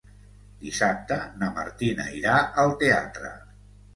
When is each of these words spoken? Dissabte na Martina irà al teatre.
Dissabte 0.61 1.17
na 1.41 1.49
Martina 1.59 2.07
irà 2.21 2.39
al 2.65 2.75
teatre. 2.85 3.33